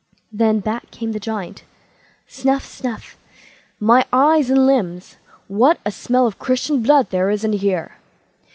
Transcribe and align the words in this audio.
Then 0.31 0.61
back 0.61 0.89
came 0.89 1.11
the 1.11 1.19
Giant. 1.19 1.63
Snuff 2.27 2.65
snuff! 2.65 3.15
"My 3.79 4.03
eyes 4.11 4.49
and 4.49 4.65
limbs, 4.65 5.17
what 5.47 5.79
a 5.85 5.91
smell 5.91 6.25
of 6.25 6.39
Christian 6.39 6.81
blood 6.81 7.11
there 7.11 7.29
is 7.29 7.43
in 7.43 7.53
here!" 7.53 7.97